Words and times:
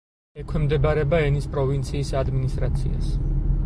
ექვემდებარება 0.43 1.21
ენის 1.27 1.47
პროვინციის 1.53 2.13
ადმინისტრაციას. 2.25 3.15